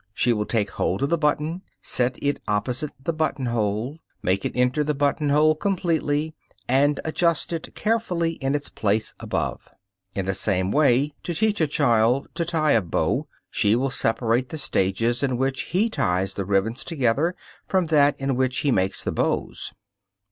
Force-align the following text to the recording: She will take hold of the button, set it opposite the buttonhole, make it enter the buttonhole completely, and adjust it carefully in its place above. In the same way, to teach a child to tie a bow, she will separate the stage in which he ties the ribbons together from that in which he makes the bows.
She 0.15 0.33
will 0.33 0.47
take 0.47 0.71
hold 0.71 1.03
of 1.03 1.09
the 1.11 1.17
button, 1.19 1.61
set 1.83 2.17
it 2.23 2.41
opposite 2.47 2.89
the 2.99 3.13
buttonhole, 3.13 3.99
make 4.23 4.43
it 4.43 4.55
enter 4.57 4.83
the 4.83 4.95
buttonhole 4.95 5.53
completely, 5.53 6.33
and 6.67 6.99
adjust 7.05 7.53
it 7.53 7.75
carefully 7.75 8.31
in 8.31 8.55
its 8.55 8.67
place 8.67 9.13
above. 9.19 9.67
In 10.15 10.25
the 10.25 10.33
same 10.33 10.71
way, 10.71 11.13
to 11.21 11.35
teach 11.35 11.61
a 11.61 11.67
child 11.67 12.29
to 12.33 12.45
tie 12.45 12.71
a 12.71 12.81
bow, 12.81 13.27
she 13.51 13.75
will 13.75 13.91
separate 13.91 14.49
the 14.49 14.57
stage 14.57 15.03
in 15.03 15.37
which 15.37 15.65
he 15.69 15.87
ties 15.87 16.33
the 16.33 16.45
ribbons 16.45 16.83
together 16.83 17.35
from 17.67 17.85
that 17.93 18.19
in 18.19 18.35
which 18.35 18.57
he 18.61 18.71
makes 18.71 19.03
the 19.03 19.11
bows. 19.11 19.71